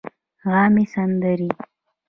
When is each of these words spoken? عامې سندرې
عامې 0.49 0.83
سندرې 0.93 1.49